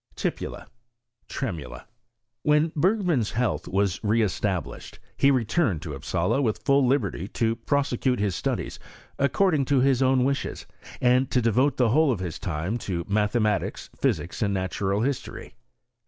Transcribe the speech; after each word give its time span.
Tipula. 0.15 0.65
Tremula. 1.29 1.85
When 2.41 2.71
Bergman's 2.75 3.33
health 3.33 3.67
was 3.67 4.03
re 4.03 4.23
established, 4.23 4.97
hft 5.19 5.31
returned 5.31 5.83
to 5.83 5.93
Upsala 5.93 6.41
with 6.41 6.63
full 6.65 6.87
liberty 6.87 7.27
to 7.27 7.55
prosecute 7.55 8.19
his 8.19 8.35
studies 8.35 8.79
according 9.19 9.65
to 9.65 9.79
his 9.81 10.01
own 10.01 10.23
wishes, 10.23 10.65
and 11.01 11.29
to 11.29 11.39
de 11.39 11.51
vote 11.51 11.77
the 11.77 11.89
whole 11.89 12.11
of 12.11 12.17
his 12.19 12.39
time 12.39 12.79
to 12.79 13.05
mathematics, 13.07 13.91
physics, 13.95 14.41
and 14.41 14.55
natural 14.55 15.01
history. 15.01 15.53